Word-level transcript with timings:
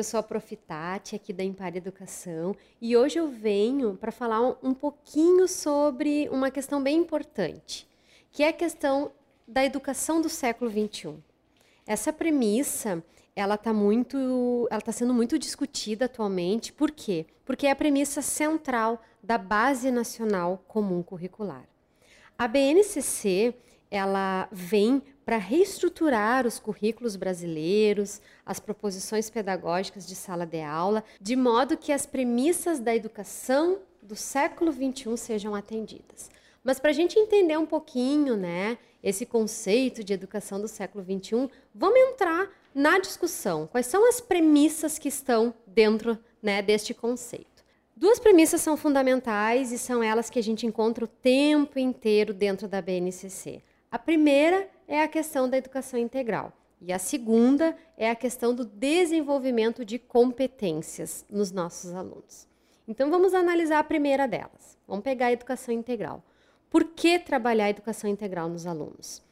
Eu 0.00 0.04
sou 0.04 0.18
a 0.18 0.22
Profitati 0.22 1.14
aqui 1.14 1.30
da 1.30 1.44
Impar 1.44 1.76
Educação 1.76 2.56
e 2.80 2.96
hoje 2.96 3.18
eu 3.18 3.28
venho 3.28 3.98
para 4.00 4.10
falar 4.10 4.40
um, 4.40 4.56
um 4.62 4.72
pouquinho 4.72 5.46
sobre 5.46 6.26
uma 6.30 6.50
questão 6.50 6.82
bem 6.82 6.96
importante, 6.96 7.86
que 8.32 8.42
é 8.42 8.48
a 8.48 8.52
questão 8.54 9.12
da 9.46 9.62
educação 9.62 10.22
do 10.22 10.30
século 10.30 10.70
XXI. 10.70 11.16
Essa 11.86 12.14
premissa 12.14 13.04
ela 13.36 13.56
está 13.56 13.74
muito, 13.74 14.66
ela 14.70 14.78
está 14.78 14.90
sendo 14.90 15.12
muito 15.12 15.38
discutida 15.38 16.06
atualmente. 16.06 16.72
Por 16.72 16.90
quê? 16.90 17.26
Porque 17.44 17.66
é 17.66 17.70
a 17.70 17.76
premissa 17.76 18.22
central 18.22 19.02
da 19.22 19.36
Base 19.36 19.90
Nacional 19.90 20.64
Comum 20.66 21.02
Curricular. 21.02 21.68
A 22.38 22.48
BNCC 22.48 23.54
ela 23.90 24.48
vem 24.50 25.02
para 25.24 25.36
reestruturar 25.36 26.46
os 26.46 26.58
currículos 26.58 27.16
brasileiros, 27.16 28.20
as 28.44 28.58
proposições 28.58 29.30
pedagógicas 29.30 30.06
de 30.06 30.14
sala 30.14 30.46
de 30.46 30.60
aula, 30.60 31.04
de 31.20 31.36
modo 31.36 31.76
que 31.76 31.92
as 31.92 32.06
premissas 32.06 32.80
da 32.80 32.94
educação 32.94 33.78
do 34.02 34.16
século 34.16 34.72
XXI 34.72 35.16
sejam 35.16 35.54
atendidas. 35.54 36.30
Mas 36.62 36.78
para 36.78 36.90
a 36.90 36.94
gente 36.94 37.18
entender 37.18 37.56
um 37.56 37.66
pouquinho, 37.66 38.36
né, 38.36 38.76
esse 39.02 39.24
conceito 39.24 40.04
de 40.04 40.12
educação 40.12 40.60
do 40.60 40.68
século 40.68 41.04
XXI, 41.04 41.48
vamos 41.74 41.98
entrar 41.98 42.50
na 42.74 42.98
discussão. 42.98 43.66
Quais 43.66 43.86
são 43.86 44.06
as 44.08 44.20
premissas 44.20 44.98
que 44.98 45.08
estão 45.08 45.54
dentro 45.66 46.18
né, 46.42 46.60
deste 46.60 46.92
conceito? 46.92 47.64
Duas 47.96 48.18
premissas 48.18 48.60
são 48.62 48.76
fundamentais 48.76 49.72
e 49.72 49.78
são 49.78 50.02
elas 50.02 50.30
que 50.30 50.38
a 50.38 50.42
gente 50.42 50.66
encontra 50.66 51.04
o 51.04 51.08
tempo 51.08 51.78
inteiro 51.78 52.32
dentro 52.32 52.66
da 52.66 52.80
BNCC. 52.80 53.62
A 53.90 53.98
primeira 53.98 54.68
é 54.90 55.02
a 55.02 55.08
questão 55.08 55.48
da 55.48 55.56
educação 55.56 55.98
integral. 56.00 56.52
E 56.82 56.92
a 56.92 56.98
segunda 56.98 57.76
é 57.96 58.10
a 58.10 58.14
questão 58.16 58.52
do 58.52 58.64
desenvolvimento 58.64 59.84
de 59.84 60.00
competências 60.00 61.24
nos 61.30 61.52
nossos 61.52 61.94
alunos. 61.94 62.48
Então 62.88 63.08
vamos 63.08 63.32
analisar 63.32 63.78
a 63.78 63.84
primeira 63.84 64.26
delas. 64.26 64.76
Vamos 64.88 65.04
pegar 65.04 65.26
a 65.26 65.32
educação 65.32 65.72
integral. 65.72 66.24
Por 66.68 66.84
que 66.86 67.20
trabalhar 67.20 67.66
a 67.66 67.70
educação 67.70 68.10
integral 68.10 68.48
nos 68.48 68.66
alunos? 68.66 69.22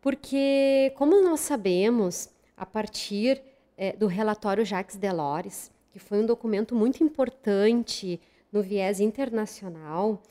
Porque, 0.00 0.92
como 0.96 1.20
nós 1.20 1.40
sabemos, 1.40 2.28
a 2.56 2.64
partir 2.64 3.42
é, 3.76 3.92
do 3.92 4.06
relatório 4.06 4.64
Jacques 4.64 4.96
Delors, 4.96 5.72
que 5.90 5.98
foi 5.98 6.20
um 6.20 6.26
documento 6.26 6.72
muito 6.72 7.02
importante 7.02 8.20
no 8.52 8.62
viés 8.62 9.00
internacional, 9.00 10.22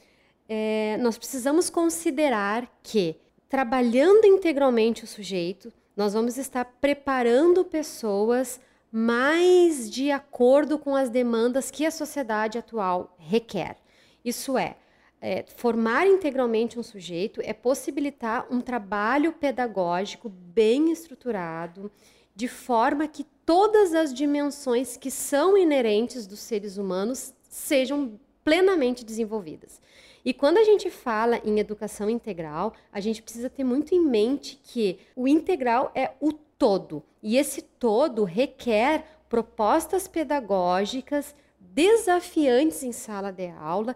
é, 0.47 0.97
nós 1.01 1.17
precisamos 1.17 1.69
considerar 1.69 2.79
que 2.81 3.17
trabalhando 3.49 4.25
integralmente 4.25 5.03
o 5.03 5.07
sujeito, 5.07 5.73
nós 5.97 6.13
vamos 6.13 6.37
estar 6.37 6.63
preparando 6.79 7.65
pessoas 7.65 8.61
mais 8.91 9.89
de 9.89 10.11
acordo 10.11 10.77
com 10.77 10.95
as 10.95 11.09
demandas 11.09 11.69
que 11.69 11.85
a 11.85 11.91
sociedade 11.91 12.57
atual 12.57 13.15
requer. 13.17 13.75
Isso 14.23 14.57
é, 14.57 14.77
é, 15.19 15.43
formar 15.57 16.07
integralmente 16.07 16.79
um 16.79 16.83
sujeito 16.83 17.41
é 17.43 17.51
possibilitar 17.51 18.47
um 18.49 18.61
trabalho 18.61 19.33
pedagógico 19.33 20.29
bem 20.29 20.91
estruturado, 20.91 21.91
de 22.35 22.47
forma 22.47 23.07
que 23.07 23.25
todas 23.45 23.93
as 23.93 24.13
dimensões 24.13 24.95
que 24.95 25.11
são 25.11 25.57
inerentes 25.57 26.25
dos 26.25 26.39
seres 26.39 26.77
humanos 26.77 27.33
sejam 27.49 28.19
plenamente 28.43 29.03
desenvolvidas. 29.03 29.81
E 30.23 30.33
quando 30.33 30.57
a 30.57 30.63
gente 30.63 30.89
fala 30.89 31.41
em 31.45 31.59
educação 31.59 32.09
integral, 32.09 32.73
a 32.91 32.99
gente 32.99 33.21
precisa 33.21 33.49
ter 33.49 33.63
muito 33.63 33.93
em 33.95 34.01
mente 34.01 34.59
que 34.63 34.99
o 35.15 35.27
integral 35.27 35.91
é 35.95 36.11
o 36.19 36.33
todo. 36.33 37.03
E 37.23 37.37
esse 37.37 37.61
todo 37.61 38.23
requer 38.23 39.05
propostas 39.29 40.07
pedagógicas 40.07 41.35
desafiantes 41.59 42.83
em 42.83 42.91
sala 42.91 43.31
de 43.31 43.47
aula 43.47 43.95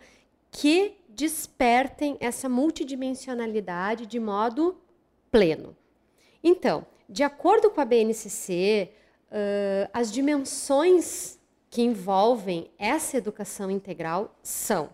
que 0.52 0.96
despertem 1.10 2.18
essa 2.20 2.48
multidimensionalidade 2.48 4.06
de 4.06 4.20
modo 4.20 4.78
pleno. 5.32 5.76
Então, 6.44 6.86
de 7.10 7.24
acordo 7.24 7.70
com 7.70 7.82
a 7.82 7.86
BNCC, 7.86 8.92
uh, 9.32 9.90
as 9.92 10.12
dimensões 10.12 11.40
que 11.70 11.82
envolvem 11.82 12.70
essa 12.78 13.18
educação 13.18 13.70
integral 13.70 14.36
são 14.44 14.90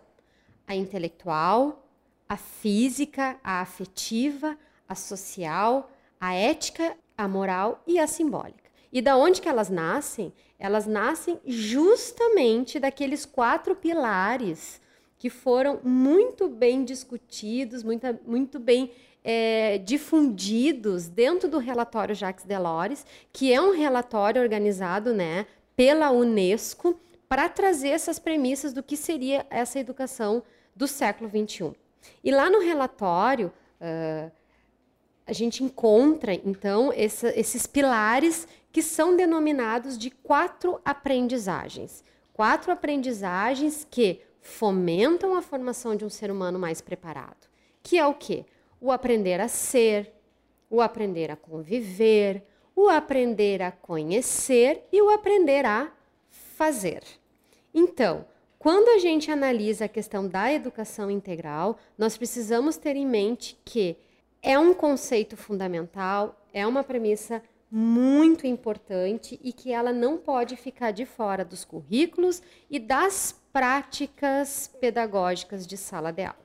a 0.70 0.76
intelectual, 0.76 1.84
a 2.30 2.38
física, 2.38 3.40
a 3.44 3.60
afetiva, 3.60 4.56
a 4.88 4.94
social, 4.94 5.92
a 6.20 6.36
ética, 6.36 6.96
a 7.18 7.28
moral 7.28 7.82
e 7.88 7.98
a 7.98 8.06
simbólica. 8.06 8.70
E 8.94 9.02
da 9.02 9.18
onde 9.18 9.42
que 9.42 9.50
elas 9.50 9.68
nascem? 9.68 10.32
Elas 10.60 10.86
nascem 10.86 11.40
justamente 11.44 12.80
daqueles 12.80 13.26
quatro 13.26 13.76
pilares 13.76 14.80
que 15.18 15.30
foram 15.30 15.80
muito 15.84 16.48
bem 16.48 16.86
discutidos, 16.86 17.82
muito, 17.84 18.06
muito 18.26 18.60
bem 18.60 18.92
é, 19.24 19.80
difundidos 19.80 21.08
dentro 21.08 21.50
do 21.50 21.58
relatório 21.58 22.14
Jacques 22.14 22.46
Delors, 22.46 23.06
que 23.34 23.52
é 23.52 23.60
um 23.60 23.76
relatório 23.76 24.42
organizado 24.42 25.16
né, 25.16 25.48
pela 25.76 26.12
Unesco 26.12 27.00
para 27.28 27.50
trazer 27.50 27.90
essas 27.90 28.18
premissas 28.18 28.72
do 28.72 28.84
que 28.84 28.96
seria 28.96 29.46
essa 29.50 29.80
educação 29.80 30.44
do 30.80 30.88
século 30.88 31.30
XXI. 31.30 31.74
E 32.24 32.32
lá 32.32 32.50
no 32.50 32.62
relatório, 32.62 33.52
uh, 33.82 34.32
a 35.28 35.34
gente 35.34 35.62
encontra, 35.62 36.34
então, 36.34 36.94
essa, 36.96 37.38
esses 37.38 37.68
pilares 37.68 38.48
que 38.72 38.82
são 38.82 39.14
denominados 39.14 39.98
de 39.98 40.10
quatro 40.10 40.80
aprendizagens. 40.86 42.02
Quatro 42.32 42.72
aprendizagens 42.72 43.86
que 43.92 44.22
fomentam 44.42 45.36
a 45.36 45.42
formação 45.42 45.98
de 45.98 46.06
um 46.06 46.10
ser 46.10 46.32
humano 46.32 46.58
mais 46.58 46.80
preparado. 46.80 47.50
Que 47.84 47.98
é 47.98 48.08
o 48.08 48.14
quê? 48.14 48.46
O 48.80 48.90
aprender 48.90 49.42
a 49.42 49.50
ser, 49.50 50.14
o 50.70 50.80
aprender 50.80 51.30
a 51.30 51.36
conviver, 51.36 52.42
o 52.74 52.88
aprender 52.88 53.62
a 53.62 53.70
conhecer 53.70 54.88
e 54.94 55.02
o 55.02 55.10
aprender 55.10 55.66
a 55.66 55.92
fazer. 56.30 57.04
Então, 57.74 58.26
quando 58.60 58.90
a 58.90 58.98
gente 58.98 59.32
analisa 59.32 59.86
a 59.86 59.90
questão 59.90 60.28
da 60.28 60.52
educação 60.52 61.10
integral, 61.10 61.80
nós 61.98 62.18
precisamos 62.18 62.76
ter 62.76 62.98
em 62.98 63.08
mente 63.08 63.58
que 63.64 63.96
é 64.42 64.60
um 64.60 64.74
conceito 64.74 65.38
fundamental, 65.38 66.46
é 66.54 66.68
uma 66.68 66.84
premissa 66.84 67.42
muito 67.72 68.46
importante 68.46 69.40
e 69.42 69.54
que 69.54 69.72
ela 69.72 69.94
não 69.94 70.18
pode 70.18 70.58
ficar 70.58 70.92
de 70.92 71.06
fora 71.06 71.46
dos 71.46 71.64
currículos 71.64 72.42
e 72.70 72.80
das 72.80 73.40
práticas 73.54 74.70
pedagógicas 74.82 75.66
de 75.66 75.78
sala 75.78 76.12
de 76.12 76.24
aula. 76.24 76.38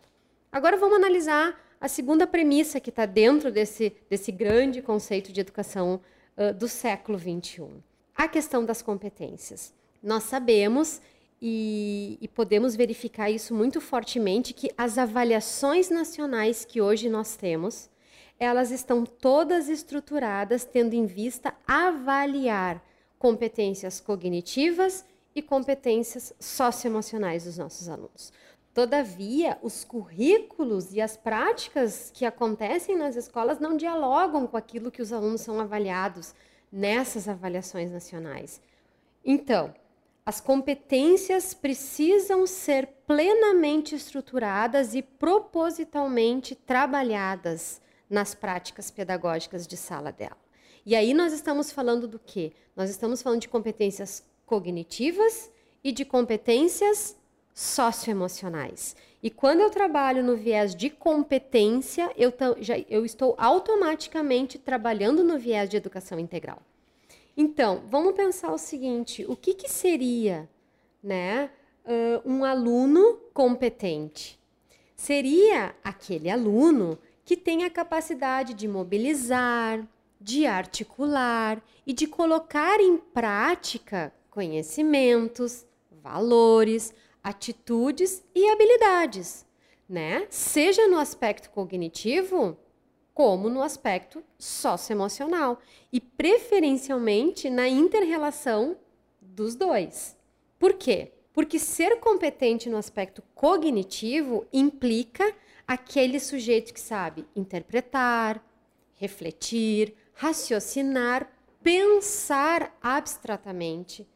Agora 0.53 0.77
vamos 0.77 0.97
analisar 0.97 1.61
a 1.81 1.89
segunda 1.89 2.29
premissa 2.29 2.79
que 2.79 2.91
está 2.91 3.07
dentro 3.07 3.51
desse, 3.51 3.93
desse 4.09 4.31
grande 4.31 4.81
conceito 4.81 5.33
de 5.33 5.41
educação 5.41 6.01
uh, 6.37 6.55
do 6.55 6.69
século 6.69 7.19
XXI. 7.19 7.67
A 8.15 8.29
questão 8.29 8.65
das 8.65 8.83
competências. 8.83 9.75
Nós 10.01 10.25
sabemos 10.25 11.01
e, 11.47 12.17
e, 12.23 12.27
podemos 12.27 12.75
verificar 12.75 13.31
isso 13.31 13.55
muito 13.55 13.79
fortemente 13.79 14.55
que 14.55 14.71
as 14.79 14.97
avaliações 14.97 15.91
nacionais 15.91 16.65
que 16.65 16.81
hoje 16.81 17.11
nós 17.11 17.37
temos, 17.37 17.91
elas 18.41 18.71
estão 18.71 19.05
todas 19.05 19.69
estruturadas 19.69 20.65
tendo 20.65 20.95
em 20.95 21.05
vista 21.05 21.53
avaliar 21.67 22.83
competências 23.19 24.01
cognitivas 24.01 25.05
e 25.35 25.43
competências 25.43 26.33
socioemocionais 26.41 27.45
dos 27.45 27.59
nossos 27.59 27.91
alunos. 27.91 28.33
Todavia, 28.73 29.59
os 29.61 29.85
currículos 29.85 30.95
e 30.95 31.01
as 31.03 31.15
práticas 31.15 32.11
que 32.11 32.25
acontecem 32.25 32.97
nas 32.97 33.17
escolas 33.17 33.61
não 33.61 33.77
dialogam 33.77 34.47
com 34.47 34.57
aquilo 34.57 34.91
que 34.91 35.03
os 35.03 35.13
alunos 35.13 35.43
são 35.43 35.61
avaliados 35.61 36.35
nessas 36.73 37.29
avaliações 37.29 37.91
nacionais. 37.91 38.63
Então, 39.23 39.75
as 40.27 40.41
competências 40.41 41.53
precisam 41.53 42.47
ser 42.47 42.87
plenamente 43.07 43.95
estruturadas 43.95 44.95
e 44.95 45.03
propositalmente 45.03 46.55
trabalhadas 46.55 47.81
nas 48.09 48.35
práticas 48.35 48.91
pedagógicas 48.91 49.67
de 49.67 49.77
sala 49.77 50.11
dela. 50.11 50.39
E 50.87 50.97
aí 50.97 51.13
nós 51.13 51.33
estamos 51.33 51.71
falando 51.71 52.09
do 52.09 52.19
quê? 52.19 52.53
Nós 52.75 52.89
estamos 52.89 53.21
falando 53.21 53.41
de 53.41 53.49
competências 53.49 54.25
cognitivas 54.47 55.51
e 55.83 55.93
de 55.93 56.05
competências 56.05 57.17
socioemocionais. 57.53 58.97
E 59.23 59.31
quando 59.31 59.61
eu 59.61 59.71
trabalho 59.71 60.23
no 60.23 60.37
viés 60.37 60.75
de 60.75 60.91
competência, 60.91 62.11
eu, 62.17 62.33
já, 62.61 62.79
eu 62.89 63.05
estou 63.05 63.35
automaticamente 63.39 64.59
trabalhando 64.59 65.23
no 65.23 65.39
viés 65.39 65.69
de 65.69 65.77
educação 65.77 66.19
integral. 66.19 66.61
Então, 67.37 67.83
vamos 67.91 68.15
pensar 68.15 68.53
o 68.53 68.59
seguinte: 68.59 69.25
o 69.29 69.37
que, 69.37 69.55
que 69.55 69.69
seria 69.69 70.49
né, 71.03 71.51
uh, 71.85 72.29
um 72.31 72.45
aluno 72.45 73.19
competente? 73.33 74.39
Seria 74.95 75.75
aquele 75.83 76.31
aluno 76.31 76.99
que 77.25 77.37
tem 77.37 77.65
a 77.65 77.71
capacidade 77.71 78.55
de 78.55 78.69
mobilizar, 78.69 79.87
de 80.21 80.47
articular 80.47 81.63
e 81.87 81.93
de 81.93 82.07
colocar 82.07 82.81
em 82.81 82.97
prática 82.97 84.15
conhecimentos, 84.31 85.67
valores, 86.03 86.95
atitudes 87.23 88.23
e 88.35 88.49
habilidades, 88.51 89.47
né? 89.89 90.27
Seja 90.31 90.87
no 90.87 90.99
aspecto 90.99 91.51
cognitivo, 91.51 92.57
como 93.15 93.49
no 93.49 93.63
aspecto 93.63 94.23
socioemocional 94.37 95.61
e 95.93 96.01
preferencialmente 96.01 97.49
na 97.49 97.69
interrelação 97.69 98.77
dos 99.23 99.55
dois. 99.55 100.17
Por 100.59 100.75
quê? 100.75 101.13
Porque 101.33 101.59
ser 101.59 102.01
competente 102.01 102.69
no 102.69 102.77
aspecto 102.77 103.23
cognitivo 103.35 104.47
implica 104.53 105.33
aquele 105.67 106.19
sujeito 106.19 106.75
que 106.75 106.81
sabe 106.81 107.25
interpretar, 107.35 108.45
refletir, 108.95 109.95
raciocinar, 110.13 111.31
pensar 111.63 112.77
abstratamente, 112.83 114.07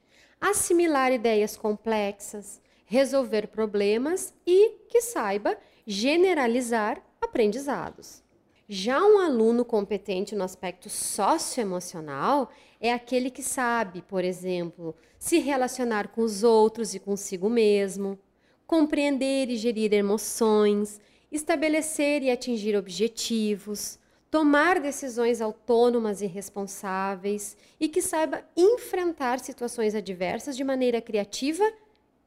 assimilar 0.41 1.13
ideias 1.13 1.57
complexas, 1.57 2.61
resolver 2.85 3.49
problemas 3.49 4.35
e 4.47 4.71
que 4.89 5.01
saiba 5.01 5.57
generalizar 5.87 7.03
aprendizados. 7.21 8.23
Já 8.71 9.03
um 9.03 9.19
aluno 9.19 9.65
competente 9.65 10.37
no 10.37 10.45
aspecto 10.45 10.91
socioemocional 10.91 12.51
é 12.79 12.93
aquele 12.93 13.31
que 13.31 13.43
sabe, 13.43 14.03
por 14.03 14.23
exemplo, 14.23 14.95
se 15.19 15.39
relacionar 15.39 16.09
com 16.09 16.21
os 16.21 16.45
outros 16.45 16.95
e 16.95 17.01
consigo 17.01 17.49
mesmo, 17.49 18.19
compreender 18.67 19.49
e 19.49 19.57
gerir 19.57 19.95
emoções, 19.95 21.01
estabelecer 21.33 22.23
e 22.23 22.31
atingir 22.31 22.77
objetivos, 22.77 23.99
tomar 24.31 24.79
decisões 24.81 25.41
autônomas 25.41 26.21
e 26.21 26.27
responsáveis 26.27 27.57
e 27.81 27.89
que 27.89 28.03
saiba 28.03 28.45
enfrentar 28.55 29.41
situações 29.41 29.95
adversas 29.95 30.55
de 30.55 30.63
maneira 30.63 31.01
criativa 31.01 31.65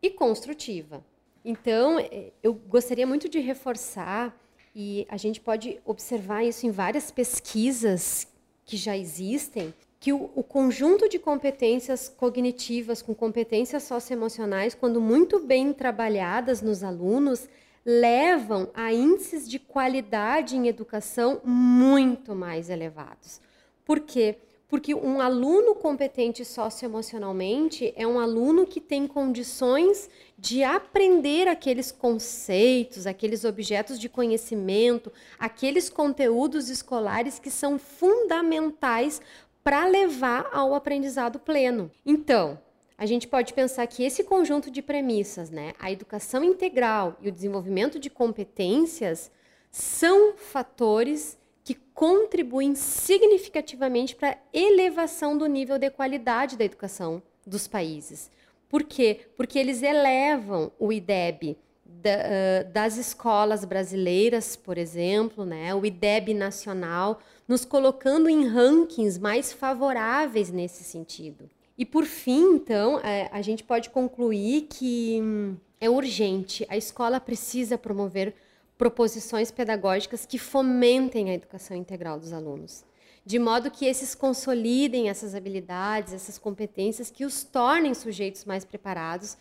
e 0.01 0.09
construtiva. 0.09 1.05
Então, 1.45 1.99
eh, 1.99 2.33
eu 2.41 2.51
gostaria 2.55 3.05
muito 3.05 3.29
de 3.29 3.39
reforçar, 3.39 4.35
e 4.73 5.05
a 5.09 5.17
gente 5.17 5.39
pode 5.39 5.79
observar 5.85 6.43
isso 6.43 6.65
em 6.65 6.71
várias 6.71 7.11
pesquisas 7.11 8.27
que 8.65 8.77
já 8.77 8.97
existem, 8.97 9.73
que 9.99 10.13
o, 10.13 10.29
o 10.33 10.43
conjunto 10.43 11.07
de 11.09 11.19
competências 11.19 12.09
cognitivas 12.09 13.01
com 13.01 13.13
competências 13.13 13.83
socioemocionais, 13.83 14.73
quando 14.73 15.01
muito 15.01 15.39
bem 15.39 15.73
trabalhadas 15.73 16.61
nos 16.61 16.83
alunos, 16.83 17.47
levam 17.85 18.69
a 18.73 18.93
índices 18.93 19.47
de 19.49 19.59
qualidade 19.59 20.55
em 20.55 20.67
educação 20.67 21.41
muito 21.43 22.33
mais 22.35 22.69
elevados. 22.69 23.41
Por 23.83 23.99
quê? 23.99 24.37
Porque 24.39 24.50
um 24.95 25.19
aluno 25.19 25.75
competente 25.75 26.45
socioemocionalmente 26.45 27.93
é 27.95 28.07
um 28.07 28.19
aluno 28.19 28.65
que 28.65 28.79
tem 28.79 29.05
condições 29.05 30.09
de 30.37 30.63
aprender 30.63 31.47
aqueles 31.47 31.91
conceitos, 31.91 33.05
aqueles 33.05 33.43
objetos 33.43 33.99
de 33.99 34.07
conhecimento, 34.07 35.11
aqueles 35.37 35.89
conteúdos 35.89 36.69
escolares 36.69 37.37
que 37.37 37.51
são 37.51 37.77
fundamentais 37.77 39.21
para 39.61 39.85
levar 39.85 40.49
ao 40.53 40.73
aprendizado 40.73 41.37
pleno. 41.37 41.91
Então, 42.05 42.57
a 42.97 43.05
gente 43.05 43.27
pode 43.27 43.53
pensar 43.53 43.85
que 43.87 44.03
esse 44.03 44.23
conjunto 44.23 44.71
de 44.71 44.81
premissas, 44.81 45.49
né, 45.49 45.73
a 45.79 45.91
educação 45.91 46.43
integral 46.43 47.17
e 47.21 47.27
o 47.27 47.31
desenvolvimento 47.31 47.99
de 47.99 48.09
competências, 48.09 49.29
são 49.69 50.37
fatores 50.37 51.37
que 51.63 51.75
contribuem 51.93 52.75
significativamente 52.75 54.15
para 54.15 54.31
a 54.31 54.37
elevação 54.53 55.37
do 55.37 55.45
nível 55.45 55.77
de 55.77 55.89
qualidade 55.89 56.57
da 56.57 56.65
educação 56.65 57.21
dos 57.45 57.67
países. 57.67 58.31
Por 58.67 58.83
quê? 58.83 59.27
Porque 59.35 59.59
eles 59.59 59.83
elevam 59.83 60.71
o 60.79 60.91
IDEB 60.91 61.57
da, 61.85 62.63
das 62.71 62.97
escolas 62.97 63.65
brasileiras, 63.65 64.55
por 64.55 64.77
exemplo, 64.77 65.45
né, 65.45 65.75
o 65.75 65.85
IDEB 65.85 66.33
nacional, 66.33 67.19
nos 67.47 67.65
colocando 67.65 68.29
em 68.29 68.47
rankings 68.47 69.19
mais 69.19 69.51
favoráveis 69.51 70.51
nesse 70.51 70.83
sentido. 70.83 71.49
E 71.77 71.85
por 71.85 72.05
fim, 72.05 72.55
então, 72.55 72.99
é, 72.99 73.29
a 73.31 73.41
gente 73.41 73.63
pode 73.63 73.89
concluir 73.89 74.67
que 74.69 75.19
hum, 75.21 75.57
é 75.79 75.89
urgente, 75.89 76.65
a 76.69 76.77
escola 76.77 77.19
precisa 77.19 77.77
promover 77.77 78.33
proposições 78.81 79.51
pedagógicas 79.51 80.25
que 80.25 80.39
fomentem 80.39 81.29
a 81.29 81.35
educação 81.35 81.77
integral 81.77 82.19
dos 82.19 82.33
alunos, 82.33 82.83
de 83.23 83.37
modo 83.37 83.69
que 83.69 83.85
esses 83.85 84.15
consolidem 84.15 85.07
essas 85.07 85.35
habilidades, 85.35 86.13
essas 86.13 86.39
competências 86.39 87.11
que 87.11 87.23
os 87.23 87.43
tornem 87.43 87.93
sujeitos 87.93 88.43
mais 88.43 88.65
preparados 88.65 89.37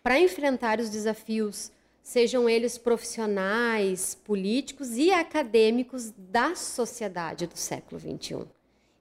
para 0.00 0.20
enfrentar 0.20 0.78
os 0.78 0.90
desafios, 0.90 1.72
sejam 2.04 2.48
eles 2.48 2.78
profissionais, 2.78 4.14
políticos 4.14 4.96
e 4.96 5.10
acadêmicos 5.10 6.12
da 6.16 6.54
sociedade 6.54 7.48
do 7.48 7.58
século 7.58 8.00
XXI. 8.00 8.46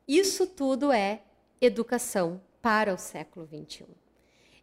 Isso 0.07 0.47
tudo 0.47 0.91
é 0.91 1.21
educação 1.61 2.41
para 2.63 2.95
o 2.95 2.97
século 2.97 3.45
XXI. 3.45 3.85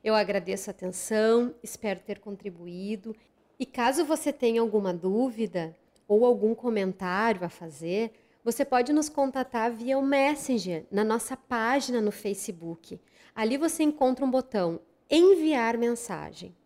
Eu 0.03 0.17
agradeço 0.17 0.71
a 0.71 0.73
atenção, 0.73 1.55
espero 1.62 2.00
ter 2.00 2.19
contribuído. 2.19 3.15
E 3.61 3.67
caso 3.67 4.05
você 4.07 4.33
tenha 4.33 4.62
alguma 4.62 4.95
dúvida 4.95 5.77
ou 6.09 6.25
algum 6.25 6.55
comentário 6.55 7.45
a 7.45 7.51
fazer, 7.51 8.11
você 8.43 8.65
pode 8.65 8.91
nos 8.91 9.11
contatar 9.11 9.71
via 9.71 9.99
o 9.99 10.03
Messenger 10.03 10.87
na 10.91 11.05
nossa 11.05 11.37
página 11.37 12.01
no 12.01 12.11
Facebook. 12.11 12.99
Ali 13.35 13.59
você 13.59 13.83
encontra 13.83 14.25
um 14.25 14.31
botão 14.31 14.81
enviar 15.11 15.77
mensagem. 15.77 16.57